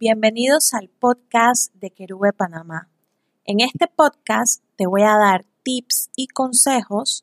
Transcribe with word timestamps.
Bienvenidos 0.00 0.72
al 0.72 0.88
podcast 0.88 1.74
de 1.74 1.90
Querube 1.90 2.32
Panamá. 2.32 2.88
En 3.44 3.60
este 3.60 3.86
podcast 3.86 4.64
te 4.76 4.86
voy 4.86 5.02
a 5.02 5.18
dar 5.18 5.44
tips 5.62 6.08
y 6.16 6.26
consejos 6.28 7.22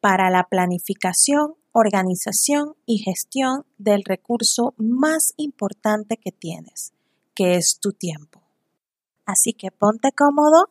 para 0.00 0.28
la 0.28 0.44
planificación, 0.44 1.54
organización 1.72 2.74
y 2.84 2.98
gestión 2.98 3.64
del 3.78 4.04
recurso 4.04 4.74
más 4.76 5.32
importante 5.38 6.18
que 6.18 6.30
tienes, 6.30 6.92
que 7.34 7.54
es 7.54 7.78
tu 7.80 7.92
tiempo. 7.92 8.42
Así 9.24 9.54
que 9.54 9.70
ponte 9.70 10.12
cómodo, 10.12 10.68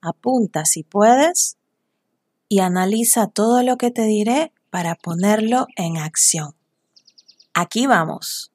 apunta 0.00 0.64
si 0.64 0.82
puedes 0.82 1.56
y 2.48 2.58
analiza 2.58 3.28
todo 3.28 3.62
lo 3.62 3.76
que 3.76 3.92
te 3.92 4.02
diré 4.02 4.52
para 4.70 4.96
ponerlo 4.96 5.68
en 5.76 5.98
acción. 5.98 6.56
Aquí 7.54 7.86
vamos. 7.86 8.50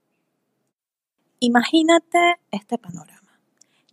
Imagínate 1.40 2.36
este 2.52 2.78
panorama. 2.78 3.40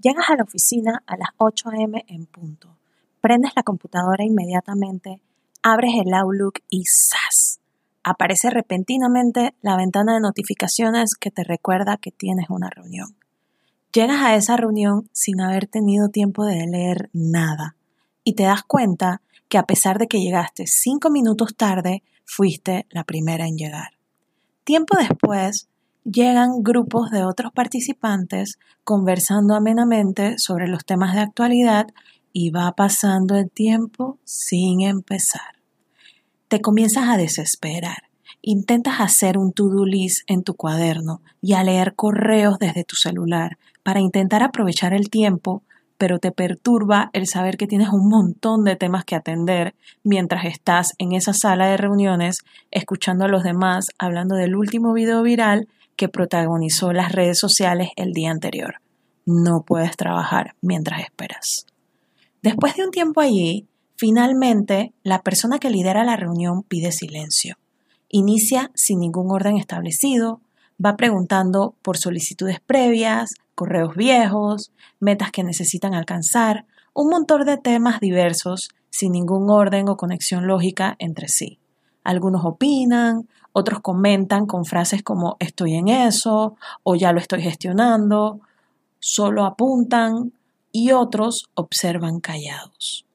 Llegas 0.00 0.30
a 0.30 0.36
la 0.36 0.44
oficina 0.44 1.02
a 1.06 1.16
las 1.16 1.30
8 1.38 1.70
a.m. 1.70 2.04
en 2.08 2.26
punto. 2.26 2.76
Prendes 3.20 3.52
la 3.54 3.62
computadora 3.62 4.24
inmediatamente, 4.24 5.20
abres 5.62 5.92
el 5.94 6.12
Outlook 6.14 6.60
y 6.68 6.84
¡zas! 6.84 7.60
Aparece 8.04 8.50
repentinamente 8.50 9.54
la 9.60 9.76
ventana 9.76 10.14
de 10.14 10.20
notificaciones 10.20 11.14
que 11.14 11.30
te 11.30 11.44
recuerda 11.44 11.98
que 11.98 12.10
tienes 12.10 12.46
una 12.48 12.68
reunión. 12.68 13.14
Llegas 13.92 14.22
a 14.22 14.34
esa 14.34 14.56
reunión 14.56 15.08
sin 15.12 15.40
haber 15.40 15.66
tenido 15.66 16.08
tiempo 16.08 16.44
de 16.44 16.66
leer 16.66 17.10
nada 17.12 17.76
y 18.24 18.34
te 18.34 18.44
das 18.44 18.62
cuenta 18.62 19.20
que 19.48 19.58
a 19.58 19.64
pesar 19.64 19.98
de 19.98 20.06
que 20.06 20.18
llegaste 20.18 20.64
cinco 20.66 21.10
minutos 21.10 21.54
tarde, 21.56 22.02
fuiste 22.24 22.86
la 22.90 23.04
primera 23.04 23.46
en 23.46 23.56
llegar. 23.56 23.98
Tiempo 24.64 24.96
después, 24.96 25.68
llegan 26.04 26.62
grupos 26.62 27.10
de 27.10 27.24
otros 27.24 27.52
participantes 27.52 28.58
conversando 28.84 29.54
amenamente 29.54 30.38
sobre 30.38 30.68
los 30.68 30.84
temas 30.84 31.14
de 31.14 31.20
actualidad 31.20 31.86
y 32.32 32.50
va 32.50 32.72
pasando 32.72 33.36
el 33.36 33.50
tiempo 33.50 34.18
sin 34.24 34.82
empezar. 34.82 35.56
Te 36.48 36.60
comienzas 36.60 37.08
a 37.08 37.16
desesperar. 37.16 38.04
Intentas 38.40 39.00
hacer 39.00 39.38
un 39.38 39.52
to-do 39.52 39.86
list 39.86 40.22
en 40.26 40.42
tu 40.42 40.54
cuaderno 40.54 41.20
y 41.40 41.52
a 41.52 41.62
leer 41.62 41.94
correos 41.94 42.58
desde 42.58 42.84
tu 42.84 42.96
celular 42.96 43.58
para 43.84 44.00
intentar 44.00 44.42
aprovechar 44.42 44.94
el 44.94 45.10
tiempo, 45.10 45.62
pero 45.96 46.18
te 46.18 46.32
perturba 46.32 47.10
el 47.12 47.28
saber 47.28 47.56
que 47.56 47.68
tienes 47.68 47.90
un 47.90 48.08
montón 48.08 48.64
de 48.64 48.74
temas 48.74 49.04
que 49.04 49.14
atender 49.14 49.74
mientras 50.02 50.44
estás 50.46 50.94
en 50.98 51.12
esa 51.12 51.32
sala 51.32 51.66
de 51.66 51.76
reuniones 51.76 52.38
escuchando 52.72 53.26
a 53.26 53.28
los 53.28 53.44
demás 53.44 53.86
hablando 53.98 54.34
del 54.34 54.56
último 54.56 54.92
video 54.92 55.22
viral 55.22 55.68
que 55.96 56.08
protagonizó 56.08 56.92
las 56.92 57.12
redes 57.12 57.38
sociales 57.38 57.90
el 57.96 58.12
día 58.12 58.30
anterior. 58.30 58.76
No 59.24 59.62
puedes 59.64 59.96
trabajar 59.96 60.54
mientras 60.60 61.00
esperas. 61.00 61.66
Después 62.42 62.76
de 62.76 62.84
un 62.84 62.90
tiempo 62.90 63.20
allí, 63.20 63.68
finalmente 63.96 64.92
la 65.02 65.22
persona 65.22 65.58
que 65.58 65.70
lidera 65.70 66.04
la 66.04 66.16
reunión 66.16 66.62
pide 66.64 66.90
silencio. 66.90 67.56
Inicia 68.08 68.70
sin 68.74 68.98
ningún 68.98 69.30
orden 69.30 69.56
establecido, 69.56 70.40
va 70.84 70.96
preguntando 70.96 71.76
por 71.82 71.98
solicitudes 71.98 72.60
previas, 72.60 73.34
correos 73.54 73.94
viejos, 73.94 74.72
metas 74.98 75.30
que 75.30 75.44
necesitan 75.44 75.94
alcanzar, 75.94 76.66
un 76.94 77.10
montón 77.10 77.44
de 77.44 77.56
temas 77.56 78.00
diversos 78.00 78.70
sin 78.90 79.12
ningún 79.12 79.48
orden 79.50 79.88
o 79.88 79.96
conexión 79.96 80.46
lógica 80.46 80.96
entre 80.98 81.28
sí. 81.28 81.58
Algunos 82.04 82.44
opinan, 82.44 83.28
otros 83.52 83.80
comentan 83.80 84.46
con 84.46 84.64
frases 84.64 85.02
como 85.02 85.36
estoy 85.38 85.74
en 85.74 85.88
eso 85.88 86.56
o 86.82 86.94
ya 86.94 87.12
lo 87.12 87.20
estoy 87.20 87.42
gestionando, 87.42 88.40
solo 88.98 89.44
apuntan 89.44 90.32
y 90.72 90.92
otros 90.92 91.50
observan 91.54 92.20
callados. 92.20 93.06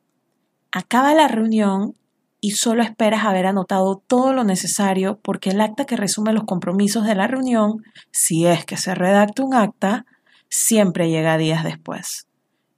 Acaba 0.72 1.14
la 1.14 1.28
reunión 1.28 1.96
y 2.40 2.52
solo 2.52 2.84
esperas 2.84 3.26
haber 3.26 3.48
anotado 3.48 4.02
todo 4.06 4.32
lo 4.32 4.44
necesario 4.44 5.20
porque 5.22 5.50
el 5.50 5.62
acta 5.62 5.86
que 5.86 5.98
resume 5.98 6.34
los 6.34 6.44
compromisos 6.44 7.06
de 7.06 7.16
la 7.16 7.28
reunión, 7.28 7.84
si 8.12 8.46
es 8.46 8.66
que 8.66 8.78
se 8.78 8.94
redacta 8.94 9.44
un 9.44 9.56
acta, 9.56 10.06
siempre 10.50 11.10
llega 11.10 11.38
días 11.38 11.64
después. 11.64 12.28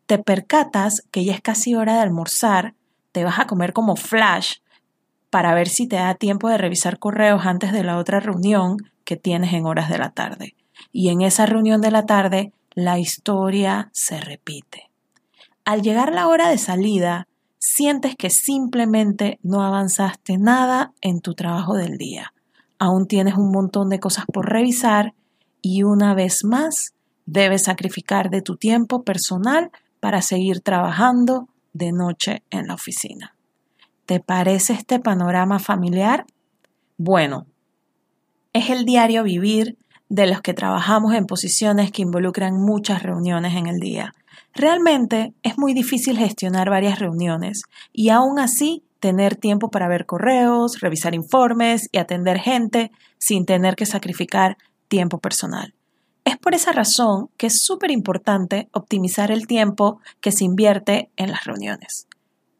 Te 0.05 0.17
percatas 0.17 1.03
que 1.11 1.25
ya 1.25 1.33
es 1.33 1.41
casi 1.41 1.75
hora 1.75 1.95
de 1.95 1.99
almorzar, 1.99 2.73
te 3.11 3.23
vas 3.23 3.39
a 3.39 3.47
comer 3.47 3.73
como 3.73 3.95
flash 3.95 4.55
para 5.29 5.53
ver 5.53 5.67
si 5.67 5.87
te 5.87 5.97
da 5.97 6.15
tiempo 6.15 6.49
de 6.49 6.57
revisar 6.57 6.99
correos 6.99 7.45
antes 7.45 7.71
de 7.71 7.83
la 7.83 7.97
otra 7.97 8.19
reunión 8.19 8.77
que 9.03 9.15
tienes 9.15 9.53
en 9.53 9.65
horas 9.65 9.89
de 9.89 9.97
la 9.97 10.11
tarde. 10.11 10.55
Y 10.91 11.09
en 11.09 11.21
esa 11.21 11.45
reunión 11.45 11.81
de 11.81 11.91
la 11.91 12.05
tarde, 12.05 12.53
la 12.73 12.99
historia 12.99 13.89
se 13.93 14.19
repite. 14.19 14.89
Al 15.65 15.81
llegar 15.81 16.13
la 16.13 16.27
hora 16.27 16.49
de 16.49 16.57
salida, 16.57 17.27
sientes 17.59 18.15
que 18.15 18.29
simplemente 18.29 19.39
no 19.43 19.61
avanzaste 19.61 20.37
nada 20.37 20.93
en 21.01 21.21
tu 21.21 21.35
trabajo 21.35 21.75
del 21.75 21.97
día. 21.97 22.33
Aún 22.79 23.07
tienes 23.07 23.35
un 23.35 23.51
montón 23.51 23.89
de 23.89 23.99
cosas 23.99 24.25
por 24.31 24.49
revisar 24.49 25.13
y 25.61 25.83
una 25.83 26.15
vez 26.15 26.43
más 26.43 26.93
debes 27.25 27.63
sacrificar 27.63 28.29
de 28.29 28.41
tu 28.41 28.55
tiempo 28.55 29.03
personal 29.03 29.71
para 29.99 30.21
seguir 30.21 30.61
trabajando 30.61 31.49
de 31.73 31.91
noche 31.91 32.43
en 32.49 32.67
la 32.67 32.73
oficina. 32.73 33.35
¿Te 34.09 34.19
parece 34.19 34.73
este 34.73 34.99
panorama 34.99 35.59
familiar? 35.59 36.25
Bueno, 36.97 37.45
es 38.53 38.71
el 38.71 38.83
diario 38.83 39.21
vivir 39.21 39.77
de 40.07 40.25
los 40.25 40.41
que 40.41 40.55
trabajamos 40.55 41.13
en 41.13 41.27
posiciones 41.27 41.91
que 41.91 42.01
involucran 42.01 42.59
muchas 42.59 43.03
reuniones 43.03 43.55
en 43.55 43.67
el 43.67 43.79
día. 43.79 44.15
Realmente 44.55 45.35
es 45.43 45.59
muy 45.59 45.75
difícil 45.75 46.17
gestionar 46.17 46.71
varias 46.71 46.97
reuniones 46.97 47.61
y 47.93 48.09
aún 48.09 48.39
así 48.39 48.83
tener 48.99 49.35
tiempo 49.35 49.69
para 49.69 49.87
ver 49.87 50.07
correos, 50.07 50.79
revisar 50.79 51.13
informes 51.13 51.87
y 51.91 51.99
atender 51.99 52.39
gente 52.39 52.89
sin 53.19 53.45
tener 53.45 53.75
que 53.75 53.85
sacrificar 53.85 54.57
tiempo 54.87 55.19
personal. 55.19 55.75
Es 56.25 56.35
por 56.35 56.55
esa 56.55 56.71
razón 56.71 57.29
que 57.37 57.45
es 57.45 57.61
súper 57.61 57.91
importante 57.91 58.69
optimizar 58.71 59.29
el 59.29 59.45
tiempo 59.45 59.99
que 60.19 60.31
se 60.31 60.45
invierte 60.45 61.11
en 61.15 61.29
las 61.29 61.43
reuniones. 61.43 62.07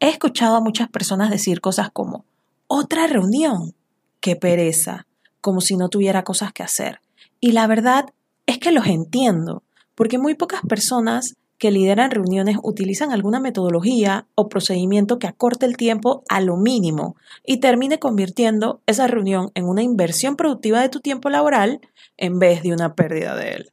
He 0.02 0.08
escuchado 0.08 0.56
a 0.56 0.60
muchas 0.62 0.88
personas 0.88 1.28
decir 1.28 1.60
cosas 1.60 1.90
como, 1.92 2.24
otra 2.66 3.06
reunión, 3.06 3.74
qué 4.20 4.34
pereza, 4.34 5.06
como 5.42 5.60
si 5.60 5.76
no 5.76 5.90
tuviera 5.90 6.24
cosas 6.24 6.54
que 6.54 6.62
hacer. 6.62 7.02
Y 7.38 7.52
la 7.52 7.66
verdad 7.66 8.06
es 8.46 8.56
que 8.56 8.72
los 8.72 8.86
entiendo, 8.86 9.62
porque 9.94 10.16
muy 10.16 10.34
pocas 10.34 10.62
personas 10.66 11.36
que 11.58 11.70
lideran 11.70 12.10
reuniones 12.10 12.56
utilizan 12.62 13.12
alguna 13.12 13.40
metodología 13.40 14.26
o 14.34 14.48
procedimiento 14.48 15.18
que 15.18 15.26
acorte 15.26 15.66
el 15.66 15.76
tiempo 15.76 16.24
a 16.30 16.40
lo 16.40 16.56
mínimo 16.56 17.16
y 17.44 17.58
termine 17.58 17.98
convirtiendo 17.98 18.80
esa 18.86 19.06
reunión 19.06 19.50
en 19.54 19.66
una 19.66 19.82
inversión 19.82 20.34
productiva 20.34 20.80
de 20.80 20.88
tu 20.88 21.00
tiempo 21.00 21.28
laboral 21.28 21.82
en 22.16 22.38
vez 22.38 22.62
de 22.62 22.72
una 22.72 22.94
pérdida 22.94 23.36
de 23.36 23.50
él. 23.50 23.70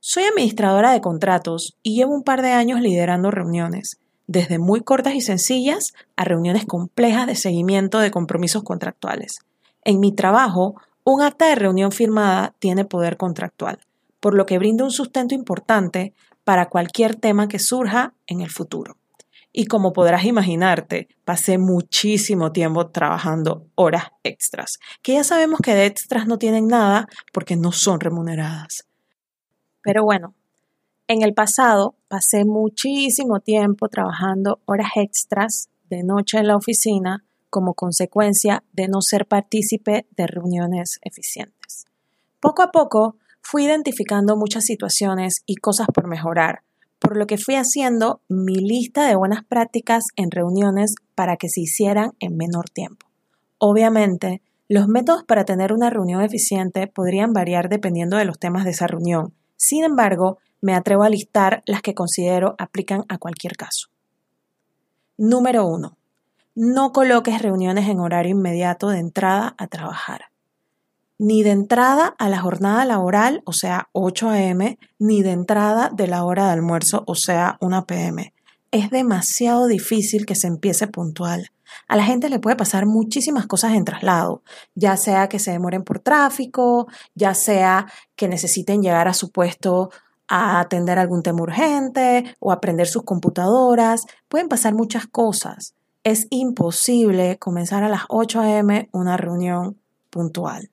Soy 0.00 0.24
administradora 0.24 0.92
de 0.92 1.00
contratos 1.00 1.78
y 1.82 1.96
llevo 1.96 2.14
un 2.14 2.24
par 2.24 2.42
de 2.42 2.52
años 2.52 2.82
liderando 2.82 3.30
reuniones 3.30 4.03
desde 4.26 4.58
muy 4.58 4.82
cortas 4.82 5.14
y 5.14 5.20
sencillas 5.20 5.92
a 6.16 6.24
reuniones 6.24 6.64
complejas 6.66 7.26
de 7.26 7.36
seguimiento 7.36 7.98
de 7.98 8.10
compromisos 8.10 8.62
contractuales. 8.62 9.38
En 9.84 10.00
mi 10.00 10.14
trabajo, 10.14 10.76
un 11.04 11.22
acta 11.22 11.48
de 11.48 11.54
reunión 11.54 11.92
firmada 11.92 12.54
tiene 12.58 12.84
poder 12.84 13.16
contractual, 13.16 13.78
por 14.20 14.34
lo 14.34 14.46
que 14.46 14.58
brinda 14.58 14.84
un 14.84 14.90
sustento 14.90 15.34
importante 15.34 16.14
para 16.44 16.68
cualquier 16.68 17.14
tema 17.14 17.48
que 17.48 17.58
surja 17.58 18.14
en 18.26 18.40
el 18.40 18.50
futuro. 18.50 18.96
Y 19.52 19.66
como 19.66 19.92
podrás 19.92 20.24
imaginarte, 20.24 21.08
pasé 21.24 21.58
muchísimo 21.58 22.50
tiempo 22.50 22.88
trabajando 22.88 23.66
horas 23.76 24.06
extras, 24.24 24.78
que 25.00 25.12
ya 25.12 25.24
sabemos 25.24 25.60
que 25.62 25.74
de 25.74 25.86
extras 25.86 26.26
no 26.26 26.38
tienen 26.38 26.66
nada 26.66 27.06
porque 27.32 27.56
no 27.56 27.70
son 27.70 28.00
remuneradas. 28.00 28.88
Pero 29.82 30.02
bueno, 30.02 30.34
en 31.08 31.22
el 31.22 31.34
pasado 31.34 31.96
pasé 32.08 32.44
muchísimo 32.44 33.40
tiempo 33.40 33.88
trabajando 33.88 34.60
horas 34.64 34.92
extras 34.96 35.68
de 35.90 36.02
noche 36.02 36.38
en 36.38 36.46
la 36.46 36.56
oficina 36.56 37.24
como 37.50 37.74
consecuencia 37.74 38.64
de 38.72 38.88
no 38.88 39.00
ser 39.00 39.26
partícipe 39.26 40.06
de 40.16 40.26
reuniones 40.26 40.98
eficientes. 41.02 41.86
Poco 42.40 42.62
a 42.62 42.72
poco 42.72 43.16
fui 43.42 43.64
identificando 43.64 44.36
muchas 44.36 44.64
situaciones 44.64 45.42
y 45.46 45.56
cosas 45.56 45.86
por 45.94 46.08
mejorar, 46.08 46.62
por 46.98 47.16
lo 47.16 47.26
que 47.26 47.38
fui 47.38 47.54
haciendo 47.54 48.22
mi 48.28 48.56
lista 48.56 49.06
de 49.06 49.14
buenas 49.14 49.44
prácticas 49.44 50.04
en 50.16 50.30
reuniones 50.30 50.94
para 51.14 51.36
que 51.36 51.48
se 51.48 51.60
hicieran 51.60 52.12
en 52.18 52.36
menor 52.36 52.70
tiempo. 52.70 53.06
Obviamente, 53.58 54.40
los 54.68 54.88
métodos 54.88 55.24
para 55.24 55.44
tener 55.44 55.72
una 55.72 55.90
reunión 55.90 56.22
eficiente 56.22 56.86
podrían 56.86 57.34
variar 57.34 57.68
dependiendo 57.68 58.16
de 58.16 58.24
los 58.24 58.38
temas 58.38 58.64
de 58.64 58.70
esa 58.70 58.86
reunión. 58.86 59.34
Sin 59.56 59.84
embargo, 59.84 60.38
me 60.64 60.74
atrevo 60.74 61.02
a 61.02 61.10
listar 61.10 61.62
las 61.66 61.82
que 61.82 61.92
considero 61.94 62.54
aplican 62.56 63.04
a 63.10 63.18
cualquier 63.18 63.54
caso. 63.54 63.88
Número 65.18 65.66
1. 65.66 65.94
No 66.54 66.92
coloques 66.92 67.42
reuniones 67.42 67.86
en 67.86 68.00
horario 68.00 68.30
inmediato 68.30 68.88
de 68.88 68.98
entrada 68.98 69.54
a 69.58 69.66
trabajar. 69.66 70.30
ni 71.18 71.42
de 71.42 71.50
entrada 71.50 72.14
a 72.18 72.28
la 72.28 72.40
jornada 72.40 72.84
laboral, 72.84 73.42
o 73.46 73.52
sea, 73.52 73.88
8 73.92 74.30
a.m., 74.30 74.78
ni 74.98 75.22
de 75.22 75.30
entrada 75.30 75.90
de 75.90 76.08
la 76.08 76.24
hora 76.24 76.46
de 76.46 76.52
almuerzo, 76.52 77.04
o 77.06 77.14
sea, 77.14 77.56
1 77.60 77.86
p.m. 77.86 78.34
Es 78.72 78.90
demasiado 78.90 79.66
difícil 79.66 80.26
que 80.26 80.34
se 80.34 80.48
empiece 80.48 80.88
puntual. 80.88 81.50
A 81.88 81.96
la 81.96 82.04
gente 82.04 82.28
le 82.28 82.40
puede 82.40 82.56
pasar 82.56 82.86
muchísimas 82.86 83.46
cosas 83.46 83.74
en 83.74 83.84
traslado, 83.84 84.42
ya 84.74 84.96
sea 84.96 85.28
que 85.28 85.38
se 85.38 85.52
demoren 85.52 85.84
por 85.84 86.00
tráfico, 86.00 86.88
ya 87.14 87.34
sea 87.34 87.86
que 88.16 88.28
necesiten 88.28 88.82
llegar 88.82 89.08
a 89.08 89.14
su 89.14 89.30
puesto 89.30 89.90
a 90.28 90.60
atender 90.60 90.98
algún 90.98 91.22
tema 91.22 91.42
urgente 91.42 92.36
o 92.40 92.52
aprender 92.52 92.86
sus 92.86 93.02
computadoras. 93.02 94.06
Pueden 94.28 94.48
pasar 94.48 94.74
muchas 94.74 95.06
cosas. 95.06 95.74
Es 96.02 96.26
imposible 96.30 97.38
comenzar 97.38 97.82
a 97.84 97.88
las 97.88 98.02
8 98.08 98.40
a.m. 98.40 98.88
una 98.92 99.16
reunión 99.16 99.80
puntual. 100.10 100.70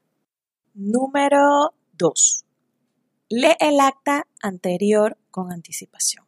Número 0.73 1.73
2. 1.97 2.45
Lee 3.29 3.55
el 3.59 3.79
acta 3.79 4.27
anterior 4.41 5.17
con 5.29 5.51
anticipación. 5.51 6.25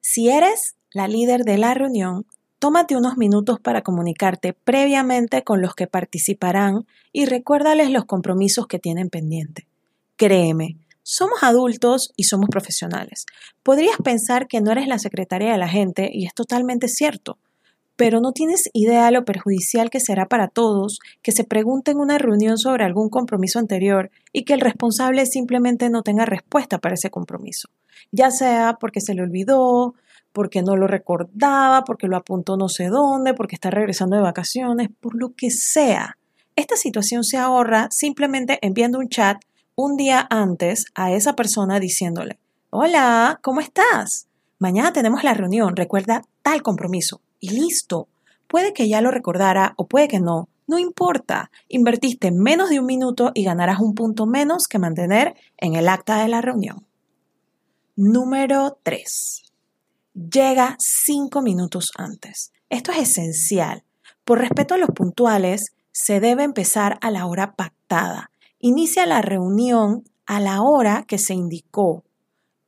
Si 0.00 0.30
eres 0.30 0.76
la 0.92 1.08
líder 1.08 1.42
de 1.44 1.58
la 1.58 1.74
reunión, 1.74 2.26
tómate 2.58 2.96
unos 2.96 3.16
minutos 3.16 3.60
para 3.60 3.82
comunicarte 3.82 4.52
previamente 4.54 5.44
con 5.44 5.60
los 5.60 5.74
que 5.74 5.86
participarán 5.86 6.86
y 7.12 7.26
recuérdales 7.26 7.90
los 7.90 8.06
compromisos 8.06 8.66
que 8.66 8.78
tienen 8.78 9.10
pendiente. 9.10 9.68
Créeme, 10.16 10.78
somos 11.08 11.44
adultos 11.44 12.12
y 12.16 12.24
somos 12.24 12.48
profesionales. 12.48 13.26
Podrías 13.62 13.96
pensar 14.02 14.48
que 14.48 14.60
no 14.60 14.72
eres 14.72 14.88
la 14.88 14.98
secretaria 14.98 15.52
de 15.52 15.58
la 15.58 15.68
gente 15.68 16.10
y 16.12 16.26
es 16.26 16.34
totalmente 16.34 16.88
cierto, 16.88 17.38
pero 17.94 18.20
no 18.20 18.32
tienes 18.32 18.68
idea 18.72 19.12
lo 19.12 19.24
perjudicial 19.24 19.88
que 19.88 20.00
será 20.00 20.26
para 20.26 20.48
todos 20.48 20.98
que 21.22 21.30
se 21.30 21.44
pregunte 21.44 21.92
en 21.92 21.98
una 21.98 22.18
reunión 22.18 22.58
sobre 22.58 22.82
algún 22.82 23.08
compromiso 23.08 23.60
anterior 23.60 24.10
y 24.32 24.42
que 24.42 24.54
el 24.54 24.60
responsable 24.60 25.26
simplemente 25.26 25.90
no 25.90 26.02
tenga 26.02 26.24
respuesta 26.24 26.78
para 26.78 26.96
ese 26.96 27.08
compromiso, 27.08 27.68
ya 28.10 28.32
sea 28.32 28.76
porque 28.80 29.00
se 29.00 29.14
le 29.14 29.22
olvidó, 29.22 29.94
porque 30.32 30.62
no 30.62 30.74
lo 30.74 30.88
recordaba, 30.88 31.84
porque 31.84 32.08
lo 32.08 32.16
apuntó 32.16 32.56
no 32.56 32.68
sé 32.68 32.88
dónde, 32.88 33.32
porque 33.32 33.54
está 33.54 33.70
regresando 33.70 34.16
de 34.16 34.22
vacaciones, 34.22 34.88
por 34.98 35.14
lo 35.14 35.34
que 35.36 35.52
sea. 35.52 36.18
Esta 36.56 36.74
situación 36.74 37.22
se 37.22 37.36
ahorra 37.36 37.86
simplemente 37.92 38.58
enviando 38.60 38.98
un 38.98 39.08
chat 39.08 39.36
un 39.76 39.96
día 39.96 40.26
antes 40.30 40.86
a 40.94 41.12
esa 41.12 41.34
persona 41.34 41.78
diciéndole, 41.78 42.38
hola, 42.70 43.38
¿cómo 43.42 43.60
estás? 43.60 44.26
Mañana 44.58 44.92
tenemos 44.92 45.22
la 45.22 45.34
reunión, 45.34 45.76
recuerda 45.76 46.22
tal 46.42 46.62
compromiso. 46.62 47.20
Y 47.38 47.50
listo. 47.50 48.08
Puede 48.48 48.72
que 48.72 48.88
ya 48.88 49.02
lo 49.02 49.10
recordara 49.10 49.74
o 49.76 49.86
puede 49.86 50.08
que 50.08 50.18
no. 50.18 50.48
No 50.66 50.78
importa. 50.78 51.50
Invertiste 51.68 52.32
menos 52.32 52.70
de 52.70 52.80
un 52.80 52.86
minuto 52.86 53.32
y 53.34 53.44
ganarás 53.44 53.78
un 53.78 53.94
punto 53.94 54.24
menos 54.24 54.66
que 54.66 54.78
mantener 54.78 55.36
en 55.58 55.74
el 55.74 55.88
acta 55.88 56.22
de 56.22 56.28
la 56.28 56.40
reunión. 56.40 56.86
Número 57.96 58.78
3. 58.82 59.42
Llega 60.14 60.76
cinco 60.78 61.42
minutos 61.42 61.90
antes. 61.96 62.50
Esto 62.70 62.92
es 62.92 62.98
esencial. 62.98 63.84
Por 64.24 64.38
respeto 64.38 64.74
a 64.74 64.78
los 64.78 64.90
puntuales, 64.90 65.74
se 65.92 66.20
debe 66.20 66.44
empezar 66.44 66.98
a 67.02 67.10
la 67.10 67.26
hora 67.26 67.54
pactada 67.54 68.30
Inicia 68.68 69.06
la 69.06 69.22
reunión 69.22 70.02
a 70.26 70.40
la 70.40 70.60
hora 70.60 71.04
que 71.06 71.18
se 71.18 71.34
indicó 71.34 72.02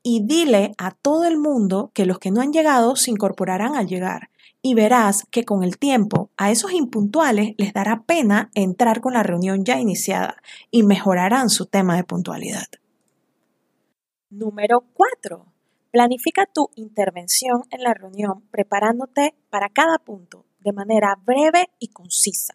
y 0.00 0.24
dile 0.24 0.70
a 0.78 0.92
todo 0.92 1.24
el 1.24 1.38
mundo 1.38 1.90
que 1.92 2.06
los 2.06 2.20
que 2.20 2.30
no 2.30 2.40
han 2.40 2.52
llegado 2.52 2.94
se 2.94 3.10
incorporarán 3.10 3.74
al 3.74 3.88
llegar 3.88 4.30
y 4.62 4.74
verás 4.74 5.24
que 5.32 5.44
con 5.44 5.64
el 5.64 5.76
tiempo 5.76 6.30
a 6.36 6.52
esos 6.52 6.72
impuntuales 6.72 7.56
les 7.58 7.72
dará 7.72 8.04
pena 8.06 8.52
entrar 8.54 9.00
con 9.00 9.12
la 9.12 9.24
reunión 9.24 9.64
ya 9.64 9.80
iniciada 9.80 10.36
y 10.70 10.84
mejorarán 10.84 11.50
su 11.50 11.66
tema 11.66 11.96
de 11.96 12.04
puntualidad. 12.04 12.68
Número 14.30 14.84
4. 14.94 15.46
Planifica 15.90 16.46
tu 16.46 16.70
intervención 16.76 17.64
en 17.70 17.82
la 17.82 17.92
reunión 17.92 18.44
preparándote 18.52 19.34
para 19.50 19.68
cada 19.68 19.98
punto 19.98 20.44
de 20.60 20.72
manera 20.72 21.18
breve 21.26 21.70
y 21.80 21.88
concisa. 21.88 22.54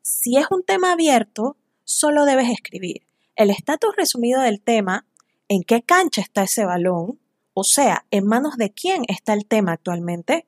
Si 0.00 0.38
es 0.38 0.46
un 0.50 0.62
tema 0.62 0.92
abierto, 0.92 1.58
solo 1.88 2.26
debes 2.26 2.50
escribir 2.50 3.06
el 3.34 3.48
estatus 3.48 3.96
resumido 3.96 4.42
del 4.42 4.60
tema, 4.60 5.06
en 5.48 5.62
qué 5.62 5.82
cancha 5.82 6.20
está 6.20 6.42
ese 6.42 6.66
balón, 6.66 7.18
o 7.54 7.64
sea, 7.64 8.04
en 8.10 8.26
manos 8.26 8.58
de 8.58 8.72
quién 8.72 9.04
está 9.08 9.32
el 9.32 9.46
tema 9.46 9.72
actualmente, 9.72 10.46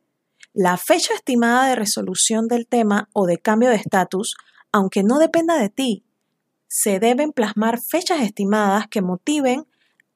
la 0.52 0.76
fecha 0.76 1.14
estimada 1.14 1.68
de 1.68 1.76
resolución 1.76 2.46
del 2.46 2.66
tema 2.66 3.08
o 3.14 3.26
de 3.26 3.38
cambio 3.38 3.70
de 3.70 3.76
estatus, 3.76 4.36
aunque 4.70 5.02
no 5.02 5.18
dependa 5.18 5.56
de 5.56 5.70
ti. 5.70 6.04
Se 6.68 7.00
deben 7.00 7.32
plasmar 7.32 7.80
fechas 7.80 8.20
estimadas 8.20 8.86
que 8.88 9.00
motiven 9.00 9.66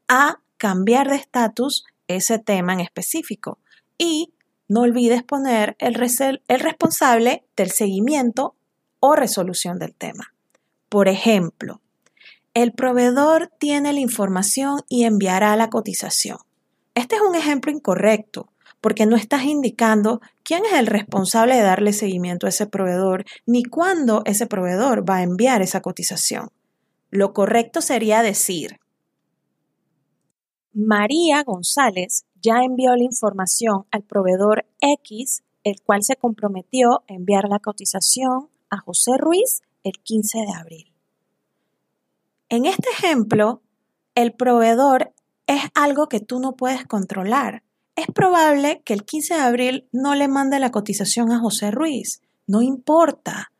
a 0.09 0.41
cambiar 0.59 1.09
de 1.09 1.17
estatus 1.17 1.85
ese 2.07 2.39
tema 2.39 2.75
en 2.75 2.81
específico. 2.81 3.59
Y 3.97 4.35
no 4.69 4.83
olvides 4.83 5.23
poner 5.23 5.75
el, 5.79 5.97
el 6.49 6.61
responsable 6.61 7.47
del 7.57 7.71
seguimiento 7.71 8.57
o 9.01 9.15
resolución 9.15 9.79
del 9.79 9.95
tema. 9.95 10.34
Por 10.95 11.09
ejemplo, 11.09 11.81
el 12.55 12.71
proveedor 12.71 13.51
tiene 13.59 13.93
la 13.93 13.99
información 13.99 14.83
y 14.89 15.03
enviará 15.07 15.57
la 15.57 15.69
cotización. 15.69 16.39
Este 16.95 17.17
es 17.17 17.21
un 17.21 17.35
ejemplo 17.35 17.73
incorrecto 17.73 18.53
porque 18.81 19.05
no 19.05 19.17
estás 19.17 19.43
indicando 19.43 20.21
quién 20.45 20.65
es 20.65 20.75
el 20.75 20.87
responsable 20.87 21.57
de 21.57 21.63
darle 21.63 21.93
seguimiento 21.93 22.47
a 22.47 22.51
ese 22.51 22.69
proveedor 22.69 23.25
ni 23.45 23.65
cuándo 23.65 24.23
ese 24.25 24.47
proveedor 24.47 25.05
va 25.05 25.17
a 25.17 25.23
enviar 25.25 25.63
esa 25.63 25.81
cotización. 25.81 26.51
Lo 27.11 27.33
correcto 27.33 27.81
sería 27.81 28.23
decir, 28.23 28.79
María 30.73 31.43
González 31.43 32.25
ya 32.41 32.63
envió 32.63 32.95
la 32.95 33.03
información 33.03 33.85
al 33.91 34.05
proveedor 34.05 34.65
X, 34.81 35.43
el 35.65 35.83
cual 35.83 36.05
se 36.05 36.15
comprometió 36.15 37.03
a 37.09 37.15
enviar 37.15 37.49
la 37.49 37.59
cotización 37.59 38.49
a 38.71 38.79
José 38.79 39.17
Ruiz 39.19 39.61
el 39.85 40.01
15 40.03 40.39
de 40.39 40.53
abril. 40.53 40.93
En 42.49 42.67
este 42.67 42.89
ejemplo, 42.91 43.63
el 44.15 44.33
proveedor 44.33 45.13
es 45.47 45.63
algo 45.75 46.09
que 46.09 46.21
tú 46.21 46.41
no 46.41 46.57
puedes 46.57 46.87
controlar. 46.87 47.63
Es 47.97 48.07
probable 48.07 48.83
que 48.85 48.95
el 48.95 49.05
15 49.05 49.35
de 49.35 49.41
abril 49.41 49.89
no 49.93 50.15
le 50.15 50.29
mande 50.29 50.59
la 50.59 50.71
cotización 50.71 51.31
a 51.33 51.39
José 51.39 51.71
Ruiz. 51.71 52.21
No 52.47 52.63
importa. 52.63 53.53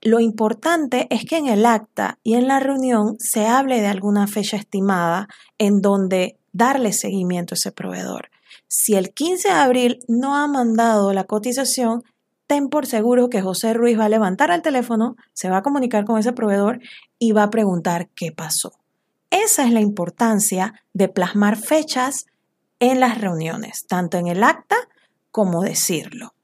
Lo 0.00 0.20
importante 0.20 1.06
es 1.10 1.24
que 1.24 1.36
en 1.36 1.48
el 1.48 1.66
acta 1.66 2.18
y 2.22 2.34
en 2.34 2.46
la 2.46 2.60
reunión 2.60 3.16
se 3.18 3.46
hable 3.46 3.80
de 3.80 3.88
alguna 3.88 4.26
fecha 4.26 4.56
estimada 4.56 5.28
en 5.58 5.80
donde 5.80 6.38
darle 6.52 6.92
seguimiento 6.92 7.54
a 7.54 7.56
ese 7.56 7.72
proveedor. 7.72 8.30
Si 8.68 8.94
el 8.94 9.12
15 9.12 9.48
de 9.48 9.54
abril 9.54 9.98
no 10.08 10.36
ha 10.36 10.46
mandado 10.46 11.12
la 11.12 11.24
cotización, 11.24 12.04
ten 12.48 12.68
por 12.68 12.86
seguro 12.86 13.28
que 13.28 13.42
José 13.42 13.74
Ruiz 13.74 13.96
va 13.98 14.06
a 14.06 14.08
levantar 14.08 14.50
el 14.50 14.62
teléfono, 14.62 15.16
se 15.34 15.50
va 15.50 15.58
a 15.58 15.62
comunicar 15.62 16.04
con 16.04 16.18
ese 16.18 16.32
proveedor 16.32 16.80
y 17.18 17.32
va 17.32 17.44
a 17.44 17.50
preguntar 17.50 18.08
qué 18.16 18.32
pasó. 18.32 18.72
Esa 19.30 19.64
es 19.64 19.72
la 19.72 19.80
importancia 19.80 20.72
de 20.94 21.08
plasmar 21.08 21.56
fechas 21.56 22.26
en 22.80 23.00
las 23.00 23.20
reuniones, 23.20 23.86
tanto 23.86 24.16
en 24.16 24.26
el 24.26 24.42
acta 24.42 24.76
como 25.30 25.62
decirlo. 25.62 26.34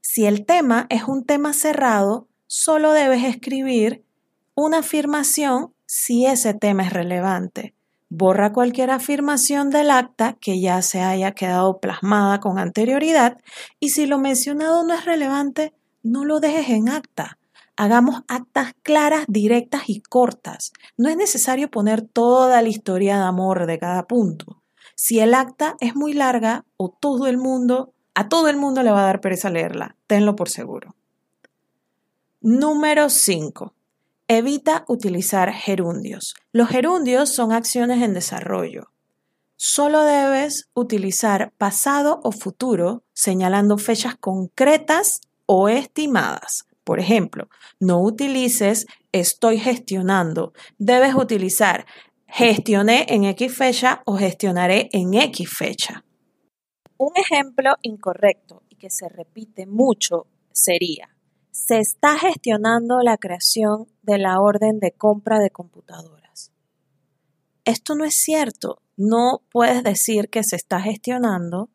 Si 0.00 0.24
el 0.24 0.46
tema 0.46 0.86
es 0.88 1.04
un 1.04 1.24
tema 1.24 1.52
cerrado, 1.52 2.26
solo 2.46 2.92
debes 2.92 3.24
escribir 3.24 4.02
una 4.54 4.78
afirmación 4.78 5.74
si 5.84 6.24
ese 6.24 6.54
tema 6.54 6.84
es 6.84 6.92
relevante. 6.92 7.74
Borra 8.16 8.52
cualquier 8.52 8.92
afirmación 8.92 9.70
del 9.70 9.90
acta 9.90 10.36
que 10.40 10.60
ya 10.60 10.82
se 10.82 11.00
haya 11.00 11.32
quedado 11.32 11.80
plasmada 11.80 12.38
con 12.38 12.60
anterioridad 12.60 13.38
y 13.80 13.88
si 13.88 14.06
lo 14.06 14.20
mencionado 14.20 14.84
no 14.84 14.94
es 14.94 15.04
relevante, 15.04 15.74
no 16.04 16.24
lo 16.24 16.38
dejes 16.38 16.68
en 16.68 16.88
acta. 16.88 17.38
Hagamos 17.76 18.22
actas 18.28 18.72
claras, 18.84 19.24
directas 19.26 19.88
y 19.88 20.00
cortas. 20.00 20.72
No 20.96 21.08
es 21.08 21.16
necesario 21.16 21.72
poner 21.72 22.02
toda 22.02 22.62
la 22.62 22.68
historia 22.68 23.16
de 23.16 23.24
amor 23.24 23.66
de 23.66 23.80
cada 23.80 24.06
punto. 24.06 24.62
Si 24.94 25.18
el 25.18 25.34
acta 25.34 25.74
es 25.80 25.96
muy 25.96 26.12
larga 26.12 26.64
o 26.76 26.90
todo 26.90 27.26
el 27.26 27.36
mundo, 27.36 27.94
a 28.14 28.28
todo 28.28 28.48
el 28.48 28.56
mundo 28.56 28.84
le 28.84 28.92
va 28.92 29.00
a 29.00 29.06
dar 29.06 29.20
pereza 29.20 29.50
leerla, 29.50 29.96
tenlo 30.06 30.36
por 30.36 30.48
seguro. 30.48 30.94
Número 32.40 33.10
5. 33.10 33.74
Evita 34.28 34.86
utilizar 34.88 35.52
gerundios. 35.52 36.34
Los 36.50 36.70
gerundios 36.70 37.28
son 37.28 37.52
acciones 37.52 38.02
en 38.02 38.14
desarrollo. 38.14 38.90
Solo 39.56 40.02
debes 40.02 40.70
utilizar 40.72 41.52
pasado 41.58 42.20
o 42.24 42.32
futuro 42.32 43.02
señalando 43.12 43.76
fechas 43.76 44.16
concretas 44.16 45.20
o 45.44 45.68
estimadas. 45.68 46.64
Por 46.84 47.00
ejemplo, 47.00 47.50
no 47.80 48.00
utilices 48.00 48.86
estoy 49.12 49.58
gestionando. 49.58 50.54
Debes 50.78 51.14
utilizar 51.14 51.84
gestioné 52.26 53.04
en 53.10 53.24
X 53.24 53.54
fecha 53.54 54.02
o 54.06 54.16
gestionaré 54.16 54.88
en 54.92 55.12
X 55.12 55.50
fecha. 55.50 56.02
Un 56.96 57.12
ejemplo 57.14 57.74
incorrecto 57.82 58.62
y 58.70 58.76
que 58.76 58.88
se 58.88 59.06
repite 59.10 59.66
mucho 59.66 60.26
sería 60.50 61.13
se 61.54 61.78
está 61.78 62.18
gestionando 62.18 62.98
la 62.98 63.16
creación 63.16 63.86
de 64.02 64.18
la 64.18 64.40
orden 64.40 64.80
de 64.80 64.90
compra 64.90 65.38
de 65.38 65.50
computadoras. 65.50 66.50
Esto 67.64 67.94
no 67.94 68.04
es 68.04 68.16
cierto. 68.16 68.82
No 68.96 69.40
puedes 69.52 69.84
decir 69.84 70.28
que 70.30 70.42
se 70.42 70.56
está 70.56 70.80
gestionando 70.80 71.70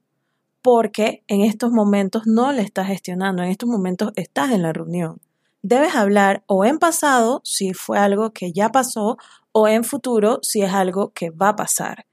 porque 0.61 1.23
en 1.27 1.41
estos 1.41 1.71
momentos 1.71 2.23
no 2.25 2.51
le 2.51 2.61
estás 2.61 2.87
gestionando, 2.87 3.41
en 3.41 3.51
estos 3.51 3.69
momentos 3.69 4.11
estás 4.17 4.51
en 4.51 4.63
la 4.63 4.73
reunión. 4.73 5.21
Debes 5.61 5.95
hablar 5.95 6.43
o 6.45 6.65
en 6.65 6.77
pasado 6.77 7.39
si 7.45 7.73
fue 7.73 7.97
algo 7.97 8.31
que 8.31 8.51
ya 8.51 8.69
pasó 8.73 9.17
o 9.53 9.69
en 9.69 9.85
futuro 9.85 10.39
si 10.41 10.61
es 10.61 10.73
algo 10.73 11.13
que 11.13 11.29
va 11.29 11.49
a 11.49 11.55
pasar. 11.55 12.05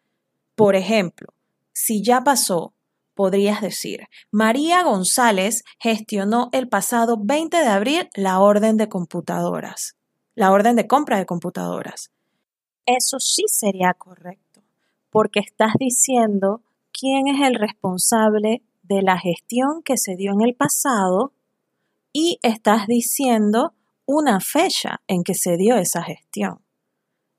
Por 0.55 0.77
ejemplo, 0.77 1.35
si 1.73 2.05
ya 2.05 2.23
pasó, 2.23 2.75
podrías 3.17 3.63
decir, 3.63 4.05
María 4.31 4.85
González 4.85 5.65
gestionó 5.81 6.51
el 6.53 6.69
pasado 6.69 7.17
20 7.19 7.57
de 7.57 7.67
abril 7.67 8.09
la 8.15 8.39
orden 8.39 8.77
de 8.77 8.89
computadoras, 8.89 9.97
la 10.37 10.53
orden 10.53 10.77
de 10.77 10.87
compra 10.87 11.19
de 11.19 11.27
computadoras. 11.27 12.13
Eso 12.85 13.19
sí 13.19 13.45
sería 13.49 13.95
correcto, 13.95 14.61
porque 15.11 15.41
estás 15.41 15.73
diciendo 15.81 16.61
quién 16.93 17.27
es 17.27 17.41
el 17.41 17.55
responsable 17.57 18.63
de 18.83 19.03
la 19.03 19.19
gestión 19.19 19.83
que 19.83 19.97
se 19.97 20.15
dio 20.15 20.33
en 20.33 20.43
el 20.43 20.55
pasado 20.55 21.33
y 22.13 22.39
estás 22.43 22.87
diciendo 22.87 23.73
una 24.05 24.41
fecha 24.41 25.01
en 25.09 25.25
que 25.25 25.35
se 25.35 25.57
dio 25.57 25.77
esa 25.77 26.03
gestión. 26.03 26.61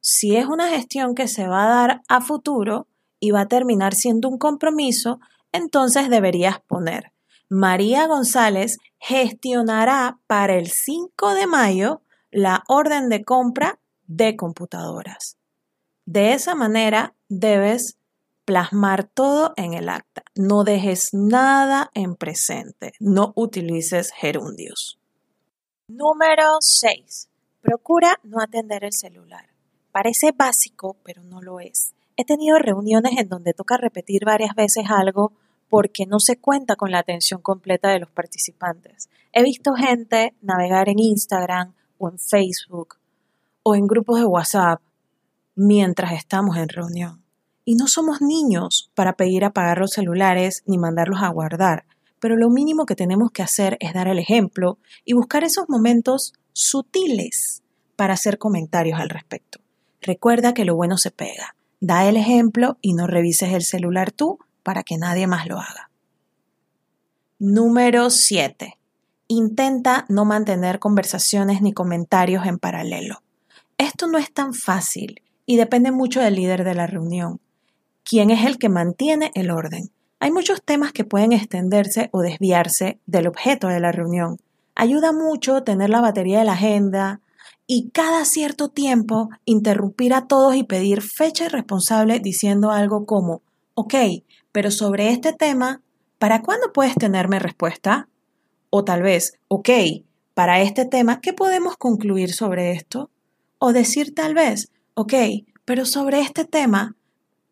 Si 0.01 0.35
es 0.35 0.47
una 0.47 0.69
gestión 0.69 1.15
que 1.15 1.27
se 1.27 1.47
va 1.47 1.65
a 1.65 1.69
dar 1.69 2.01
a 2.09 2.19
futuro 2.19 2.87
y 3.19 3.31
va 3.31 3.41
a 3.41 3.47
terminar 3.47 3.93
siendo 3.93 4.27
un 4.27 4.37
compromiso, 4.37 5.19
entonces 5.51 6.09
deberías 6.09 6.59
poner 6.61 7.13
María 7.49 8.07
González 8.07 8.77
gestionará 8.99 10.19
para 10.27 10.55
el 10.55 10.67
5 10.67 11.33
de 11.33 11.47
mayo 11.47 12.01
la 12.29 12.63
orden 12.67 13.07
de 13.07 13.23
compra 13.23 13.79
de 14.05 14.35
computadoras. 14.35 15.37
De 16.05 16.33
esa 16.33 16.55
manera 16.55 17.15
debes 17.29 17.97
plasmar 18.43 19.05
todo 19.05 19.53
en 19.55 19.73
el 19.73 19.87
acta. 19.87 20.23
No 20.35 20.63
dejes 20.65 21.09
nada 21.13 21.89
en 21.93 22.15
presente. 22.15 22.91
No 22.99 23.31
utilices 23.35 24.11
gerundios. 24.11 24.99
Número 25.87 26.57
6. 26.59 27.29
Procura 27.61 28.19
no 28.23 28.41
atender 28.41 28.83
el 28.83 28.93
celular. 28.93 29.49
Parece 29.91 30.33
básico, 30.33 30.97
pero 31.03 31.23
no 31.23 31.41
lo 31.41 31.61
es. 31.61 31.93
He 32.17 32.25
tenido 32.25 32.57
reuniones 32.57 33.13
en 33.19 33.29
donde 33.29 33.53
toca 33.53 33.77
repetir 33.77 34.25
varias 34.25 34.55
veces 34.55 34.85
algo 34.89 35.33
porque 35.69 36.07
no 36.07 36.19
se 36.19 36.37
cuenta 36.37 36.75
con 36.75 36.91
la 36.91 36.99
atención 36.99 37.41
completa 37.41 37.89
de 37.89 37.99
los 37.99 38.09
participantes. 38.09 39.09
He 39.33 39.43
visto 39.43 39.73
gente 39.73 40.33
navegar 40.41 40.89
en 40.89 40.97
Instagram 40.97 41.73
o 41.99 42.09
en 42.09 42.17
Facebook 42.17 42.95
o 43.61 43.75
en 43.75 43.85
grupos 43.85 44.19
de 44.19 44.25
WhatsApp 44.25 44.81
mientras 45.55 46.13
estamos 46.13 46.57
en 46.57 46.69
reunión. 46.69 47.23
Y 47.65 47.75
no 47.75 47.87
somos 47.87 48.21
niños 48.21 48.89
para 48.95 49.13
pedir 49.13 49.45
apagar 49.45 49.77
los 49.77 49.91
celulares 49.91 50.63
ni 50.65 50.79
mandarlos 50.79 51.21
a 51.21 51.29
guardar, 51.29 51.85
pero 52.19 52.35
lo 52.35 52.49
mínimo 52.49 52.85
que 52.85 52.95
tenemos 52.95 53.29
que 53.31 53.43
hacer 53.43 53.77
es 53.79 53.93
dar 53.93 54.07
el 54.07 54.17
ejemplo 54.17 54.79
y 55.05 55.13
buscar 55.13 55.43
esos 55.43 55.69
momentos 55.69 56.33
sutiles 56.53 57.61
para 57.95 58.13
hacer 58.13 58.39
comentarios 58.39 58.99
al 58.99 59.09
respecto. 59.09 59.59
Recuerda 60.01 60.53
que 60.53 60.65
lo 60.65 60.75
bueno 60.75 60.97
se 60.97 61.11
pega. 61.11 61.55
Da 61.79 62.07
el 62.07 62.17
ejemplo 62.17 62.77
y 62.81 62.93
no 62.93 63.07
revises 63.07 63.53
el 63.53 63.63
celular 63.63 64.11
tú 64.11 64.39
para 64.63 64.83
que 64.83 64.97
nadie 64.97 65.27
más 65.27 65.47
lo 65.47 65.59
haga. 65.59 65.89
Número 67.39 68.09
7. 68.09 68.77
Intenta 69.27 70.05
no 70.09 70.25
mantener 70.25 70.79
conversaciones 70.79 71.61
ni 71.61 71.73
comentarios 71.73 72.45
en 72.45 72.57
paralelo. 72.57 73.21
Esto 73.77 74.07
no 74.07 74.17
es 74.17 74.33
tan 74.33 74.53
fácil 74.53 75.21
y 75.45 75.57
depende 75.57 75.91
mucho 75.91 76.19
del 76.19 76.35
líder 76.35 76.63
de 76.63 76.73
la 76.73 76.87
reunión 76.87 77.39
quién 78.07 78.31
es 78.31 78.45
el 78.45 78.57
que 78.57 78.69
mantiene 78.69 79.31
el 79.35 79.51
orden. 79.51 79.91
Hay 80.19 80.31
muchos 80.31 80.63
temas 80.63 80.93
que 80.93 81.03
pueden 81.03 81.33
extenderse 81.33 82.09
o 82.13 82.21
desviarse 82.21 82.99
del 83.05 83.27
objeto 83.27 83.67
de 83.67 83.79
la 83.79 83.91
reunión. 83.91 84.37
Ayuda 84.75 85.11
mucho 85.11 85.63
tener 85.63 85.89
la 85.89 86.01
batería 86.01 86.39
de 86.39 86.45
la 86.45 86.53
agenda 86.53 87.19
y 87.67 87.89
cada 87.91 88.25
cierto 88.25 88.69
tiempo 88.69 89.29
interrumpir 89.45 90.13
a 90.13 90.25
todos 90.25 90.55
y 90.55 90.63
pedir 90.63 91.01
fecha 91.01 91.45
y 91.45 91.49
responsable 91.49 92.19
diciendo 92.19 92.71
algo 92.71 93.05
como, 93.05 93.41
ok, 93.75 93.93
pero 94.51 94.71
sobre 94.71 95.11
este 95.11 95.33
tema, 95.33 95.81
¿para 96.17 96.41
cuándo 96.41 96.73
puedes 96.73 96.95
tenerme 96.95 97.39
respuesta? 97.39 98.07
O 98.69 98.83
tal 98.83 99.03
vez, 99.03 99.33
ok, 99.49 99.69
para 100.33 100.61
este 100.61 100.85
tema, 100.85 101.21
¿qué 101.21 101.33
podemos 101.33 101.77
concluir 101.77 102.33
sobre 102.33 102.71
esto? 102.71 103.11
O 103.59 103.73
decir 103.73 104.15
tal 104.15 104.33
vez, 104.33 104.71
ok, 104.95 105.13
pero 105.65 105.85
sobre 105.85 106.21
este 106.21 106.45
tema, 106.45 106.95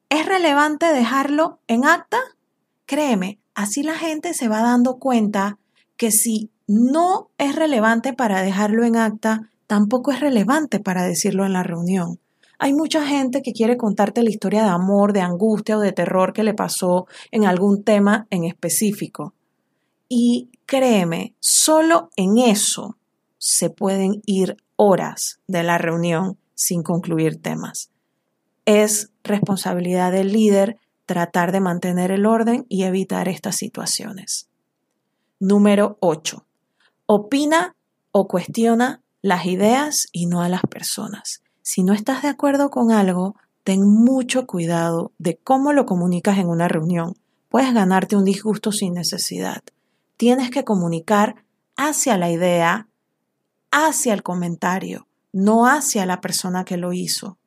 ¿Es 0.10 0.26
relevante 0.26 0.86
dejarlo 0.94 1.60
en 1.68 1.86
acta? 1.86 2.18
Créeme, 2.86 3.40
así 3.56 3.82
la 3.82 3.96
gente 3.96 4.34
se 4.34 4.48
va 4.48 4.62
dando 4.62 4.98
cuenta 4.98 5.58
que 5.98 6.12
si 6.12 6.52
no 6.68 7.32
es 7.38 7.56
relevante 7.56 8.14
para 8.14 8.42
dejarlo 8.42 8.86
en 8.86 8.98
acta, 8.98 9.50
tampoco 9.68 10.12
es 10.12 10.20
relevante 10.20 10.80
para 10.80 11.04
decirlo 11.04 11.46
en 11.46 11.54
la 11.54 11.64
reunión. 11.64 12.20
Hay 12.58 12.74
mucha 12.74 13.06
gente 13.06 13.42
que 13.42 13.52
quiere 13.52 13.78
contarte 13.78 14.24
la 14.24 14.30
historia 14.30 14.64
de 14.64 14.70
amor, 14.70 15.14
de 15.14 15.22
angustia 15.22 15.78
o 15.78 15.82
de 15.82 15.92
terror 15.92 16.34
que 16.34 16.44
le 16.44 16.54
pasó 16.54 17.08
en 17.32 17.46
algún 17.46 17.84
tema 17.84 18.28
en 18.30 18.46
específico. 18.46 19.34
Y 20.08 20.50
créeme, 20.66 21.36
solo 21.40 22.10
en 22.16 22.38
eso 22.38 22.98
se 23.38 23.70
pueden 23.70 24.22
ir 24.26 24.58
horas 24.78 25.40
de 25.48 25.64
la 25.64 25.78
reunión 25.78 26.38
sin 26.54 26.84
concluir 26.84 27.42
temas. 27.42 27.92
Es 28.66 29.12
responsabilidad 29.24 30.12
del 30.12 30.32
líder 30.32 30.78
tratar 31.06 31.52
de 31.52 31.60
mantener 31.60 32.12
el 32.12 32.26
orden 32.26 32.66
y 32.70 32.84
evitar 32.84 33.28
estas 33.28 33.58
situaciones. 33.58 34.48
Número 35.40 35.98
8. 36.00 36.46
Opina 37.06 37.76
o 38.12 38.28
cuestiona 38.28 39.04
las 39.26 39.48
ideas 39.48 40.08
y 40.12 40.28
no 40.28 40.44
a 40.44 40.50
las 40.50 40.62
personas. 40.62 41.42
Si 41.64 41.82
no 41.82 41.94
estás 41.94 42.22
de 42.22 42.28
acuerdo 42.28 42.70
con 42.70 42.92
algo, 42.92 43.36
ten 43.64 43.82
mucho 43.82 44.46
cuidado 44.46 45.14
de 45.18 45.38
cómo 45.38 45.74
lo 45.74 45.88
comunicas 45.88 46.38
en 46.38 46.48
una 46.48 46.68
reunión. 46.68 47.16
Puedes 47.50 47.74
ganarte 47.74 48.16
un 48.16 48.24
disgusto 48.24 48.72
sin 48.72 48.94
necesidad. 48.94 49.64
Tienes 50.16 50.52
que 50.52 50.64
comunicar 50.64 51.44
hacia 51.76 52.20
la 52.20 52.30
idea, 52.30 52.88
hacia 53.72 54.14
el 54.14 54.22
comentario, 54.22 55.08
no 55.34 55.66
hacia 55.66 56.06
la 56.06 56.22
persona 56.22 56.64
que 56.64 56.78
lo 56.78 56.94
hizo. 56.94 57.40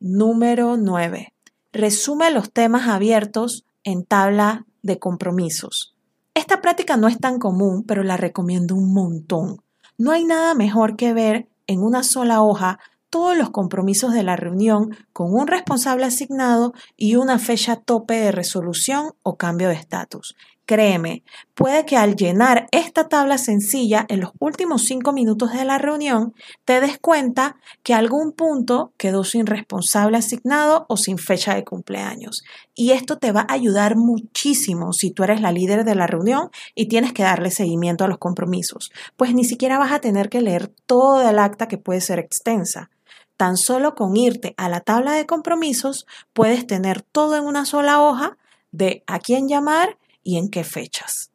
Número 0.00 0.76
9. 0.76 1.32
Resume 1.72 2.30
los 2.30 2.52
temas 2.52 2.88
abiertos 2.88 3.64
en 3.84 4.04
tabla 4.04 4.66
de 4.82 4.98
compromisos. 4.98 5.96
Esta 6.34 6.60
práctica 6.60 6.98
no 6.98 7.08
es 7.08 7.18
tan 7.18 7.38
común, 7.38 7.84
pero 7.84 8.02
la 8.02 8.18
recomiendo 8.18 8.74
un 8.74 8.92
montón. 8.92 9.62
No 9.98 10.12
hay 10.12 10.24
nada 10.24 10.54
mejor 10.54 10.96
que 10.96 11.12
ver 11.12 11.48
en 11.66 11.82
una 11.82 12.02
sola 12.02 12.42
hoja 12.42 12.78
todos 13.08 13.36
los 13.36 13.50
compromisos 13.50 14.12
de 14.12 14.22
la 14.22 14.36
reunión 14.36 14.94
con 15.12 15.32
un 15.32 15.46
responsable 15.46 16.04
asignado 16.04 16.74
y 16.96 17.16
una 17.16 17.38
fecha 17.38 17.76
tope 17.76 18.14
de 18.14 18.32
resolución 18.32 19.14
o 19.22 19.36
cambio 19.36 19.68
de 19.68 19.74
estatus. 19.74 20.36
Créeme, 20.66 21.22
puede 21.54 21.86
que 21.86 21.96
al 21.96 22.16
llenar 22.16 22.66
esta 22.72 23.08
tabla 23.08 23.38
sencilla 23.38 24.04
en 24.08 24.18
los 24.18 24.32
últimos 24.40 24.82
cinco 24.82 25.12
minutos 25.12 25.52
de 25.52 25.64
la 25.64 25.78
reunión, 25.78 26.34
te 26.64 26.80
des 26.80 26.98
cuenta 26.98 27.54
que 27.84 27.94
algún 27.94 28.32
punto 28.32 28.92
quedó 28.96 29.22
sin 29.22 29.46
responsable 29.46 30.16
asignado 30.18 30.84
o 30.88 30.96
sin 30.96 31.18
fecha 31.18 31.54
de 31.54 31.62
cumpleaños. 31.62 32.42
Y 32.74 32.90
esto 32.90 33.16
te 33.16 33.30
va 33.30 33.46
a 33.48 33.52
ayudar 33.52 33.94
muchísimo 33.94 34.92
si 34.92 35.12
tú 35.12 35.22
eres 35.22 35.40
la 35.40 35.52
líder 35.52 35.84
de 35.84 35.94
la 35.94 36.08
reunión 36.08 36.50
y 36.74 36.86
tienes 36.86 37.12
que 37.12 37.22
darle 37.22 37.52
seguimiento 37.52 38.04
a 38.04 38.08
los 38.08 38.18
compromisos, 38.18 38.90
pues 39.16 39.34
ni 39.34 39.44
siquiera 39.44 39.78
vas 39.78 39.92
a 39.92 40.00
tener 40.00 40.28
que 40.28 40.40
leer 40.40 40.66
todo 40.86 41.28
el 41.28 41.38
acta 41.38 41.68
que 41.68 41.78
puede 41.78 42.00
ser 42.00 42.18
extensa. 42.18 42.90
Tan 43.36 43.56
solo 43.56 43.94
con 43.94 44.16
irte 44.16 44.54
a 44.56 44.68
la 44.68 44.80
tabla 44.80 45.12
de 45.12 45.26
compromisos 45.26 46.08
puedes 46.32 46.66
tener 46.66 47.02
todo 47.02 47.36
en 47.36 47.44
una 47.44 47.66
sola 47.66 48.02
hoja 48.02 48.36
de 48.72 49.04
a 49.06 49.20
quién 49.20 49.48
llamar 49.48 49.96
y 50.26 50.38
en 50.38 50.48
qué 50.48 50.64
fechas. 50.64 51.30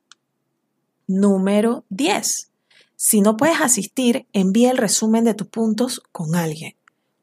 Número 1.07 1.86
10. 1.89 2.51
Si 2.98 3.21
no 3.21 3.38
puedes 3.38 3.62
asistir, 3.62 4.27
envía 4.33 4.69
el 4.69 4.77
resumen 4.77 5.24
de 5.24 5.33
tus 5.33 5.48
puntos 5.48 6.03
con 6.12 6.36
alguien 6.36 6.75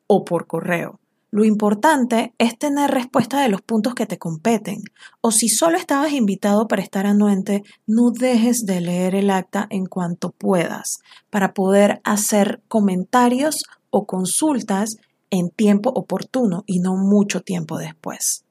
o 0.06 0.24
por 0.24 0.46
correo. 0.46 0.98
Lo 1.30 1.44
importante 1.44 2.32
es 2.38 2.58
tener 2.58 2.90
respuesta 2.90 3.42
de 3.42 3.50
los 3.50 3.60
puntos 3.60 3.94
que 3.94 4.06
te 4.06 4.16
competen. 4.16 4.82
O 5.20 5.30
si 5.30 5.50
solo 5.50 5.76
estabas 5.76 6.12
invitado 6.12 6.68
para 6.68 6.80
estar 6.80 7.06
anuente, 7.06 7.64
no 7.86 8.10
dejes 8.10 8.64
de 8.64 8.80
leer 8.80 9.14
el 9.14 9.28
acta 9.28 9.66
en 9.68 9.84
cuanto 9.84 10.30
puedas 10.30 11.00
para 11.28 11.52
poder 11.52 12.00
hacer 12.02 12.62
comentarios 12.68 13.64
o 13.90 14.06
consultas 14.06 14.96
en 15.30 15.50
tiempo 15.50 15.90
oportuno 15.94 16.64
y 16.66 16.80
no 16.80 16.96
mucho 16.96 17.42
tiempo 17.42 17.76
después. 17.76 18.46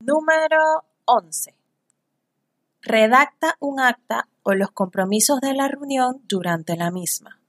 Número 0.00 0.84
11. 1.04 1.63
Redacta 2.84 3.56
un 3.60 3.80
acta 3.80 4.28
o 4.42 4.52
los 4.52 4.70
compromisos 4.70 5.40
de 5.40 5.54
la 5.54 5.68
reunión 5.68 6.20
durante 6.28 6.76
la 6.76 6.90
misma. 6.90 7.40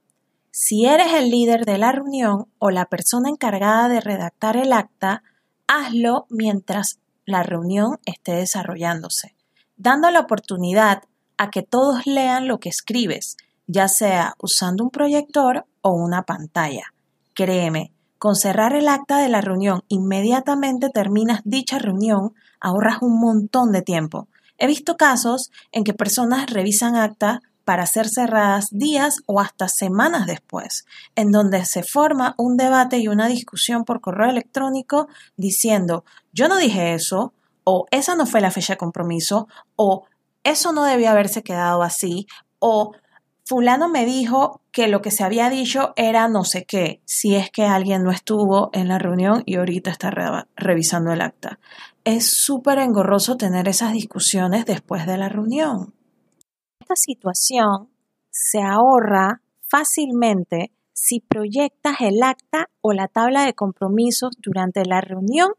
Si 0.50 0.86
eres 0.86 1.14
el 1.14 1.30
líder 1.30 1.66
de 1.66 1.78
la 1.78 1.92
reunión 1.92 2.48
o 2.58 2.72
la 2.72 2.86
persona 2.86 3.28
encargada 3.28 3.90
de 3.90 4.00
redactar 4.00 4.56
el 4.56 4.72
acta, 4.72 5.24
hazlo 5.68 6.26
mientras 6.30 7.00
la 7.26 7.44
reunión 7.44 8.00
esté 8.06 8.32
desarrollándose, 8.32 9.36
dando 9.76 10.10
la 10.10 10.22
oportunidad 10.22 11.04
a 11.38 11.50
que 11.50 11.64
todos 11.64 12.06
lean 12.08 12.48
lo 12.48 12.62
que 12.62 12.70
escribes, 12.70 13.36
ya 13.68 13.90
sea 13.90 14.36
usando 14.40 14.86
un 14.86 14.90
proyector 14.90 15.66
o 15.82 15.92
una 15.92 16.24
pantalla. 16.24 16.94
Créeme, 17.34 17.92
con 18.18 18.38
cerrar 18.38 18.74
el 18.74 18.88
acta 18.88 19.18
de 19.18 19.28
la 19.28 19.42
reunión 19.42 19.84
inmediatamente 19.90 20.90
terminas 20.90 21.42
dicha 21.44 21.78
reunión, 21.78 22.34
ahorras 22.62 23.02
un 23.02 23.20
montón 23.20 23.74
de 23.74 23.82
tiempo. 23.82 24.30
He 24.58 24.68
visto 24.68 24.96
casos 24.98 25.52
en 25.72 25.84
que 25.84 25.94
personas 25.94 26.50
revisan 26.50 26.96
acta 26.96 27.42
para 27.66 27.86
ser 27.88 28.08
cerradas 28.08 28.68
días 28.72 29.18
o 29.26 29.42
hasta 29.42 29.68
semanas 29.68 30.28
después, 30.28 30.86
en 31.16 31.32
donde 31.32 31.66
se 31.66 31.84
forma 31.84 32.36
un 32.38 32.58
debate 32.58 33.00
y 33.00 33.08
una 33.08 33.28
discusión 33.28 33.84
por 33.84 34.02
correo 34.02 34.30
electrónico 34.30 35.08
diciendo 35.36 36.06
yo 36.32 36.48
no 36.48 36.58
dije 36.58 36.94
eso, 36.94 37.34
o 37.64 37.88
esa 37.92 38.16
no 38.16 38.26
fue 38.26 38.42
la 38.42 38.52
fecha 38.52 38.74
de 38.74 38.78
compromiso, 38.78 39.48
o 39.76 40.06
eso 40.44 40.72
no 40.72 40.84
debía 40.84 41.12
haberse 41.12 41.42
quedado 41.42 41.82
así, 41.82 42.28
o 42.60 42.92
fulano 43.46 43.90
me 43.90 44.06
dijo 44.06 44.62
que 44.72 44.88
lo 44.88 45.02
que 45.02 45.12
se 45.12 45.24
había 45.24 45.50
dicho 45.50 45.94
era 45.96 46.28
no 46.28 46.44
sé 46.44 46.66
qué, 46.66 47.02
si 47.06 47.36
es 47.36 47.52
que 47.52 47.64
alguien 47.64 48.04
no 48.04 48.12
estuvo 48.12 48.70
en 48.74 48.88
la 48.88 48.98
reunión 48.98 49.44
y 49.46 49.56
ahorita 49.56 49.92
está 49.92 50.12
revisando 50.56 51.12
el 51.12 51.22
acta. 51.22 51.60
Es 52.04 52.28
súper 52.28 52.80
engorroso 52.80 53.38
tener 53.38 53.68
esas 53.68 53.94
discusiones 53.94 54.66
después 54.66 55.06
de 55.06 55.18
la 55.18 55.30
reunión. 55.30 55.94
Esta 56.80 56.96
situación 56.96 57.90
se 58.30 58.62
ahorra 58.62 59.42
fácilmente 59.62 60.72
si 60.94 61.20
proyectas 61.20 61.98
el 62.02 62.22
acta 62.24 62.70
o 62.82 62.94
la 62.94 63.08
tabla 63.08 63.46
de 63.46 63.54
compromisos 63.54 64.32
durante 64.42 64.86
la 64.86 65.02
reunión 65.02 65.50